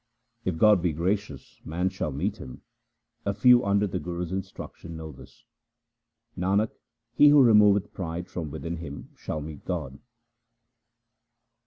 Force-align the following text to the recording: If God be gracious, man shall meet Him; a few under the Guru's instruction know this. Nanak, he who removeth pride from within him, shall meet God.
If 0.45 0.57
God 0.57 0.81
be 0.81 0.93
gracious, 0.93 1.61
man 1.63 1.89
shall 1.89 2.11
meet 2.11 2.37
Him; 2.37 2.63
a 3.23 3.35
few 3.35 3.63
under 3.63 3.85
the 3.85 3.99
Guru's 3.99 4.31
instruction 4.31 4.97
know 4.97 5.11
this. 5.11 5.45
Nanak, 6.35 6.71
he 7.13 7.27
who 7.27 7.39
removeth 7.43 7.93
pride 7.93 8.27
from 8.27 8.49
within 8.49 8.77
him, 8.77 9.09
shall 9.15 9.41
meet 9.41 9.63
God. 9.63 9.99